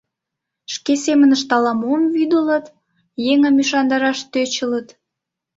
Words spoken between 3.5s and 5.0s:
ӱшандараш тӧчылыт.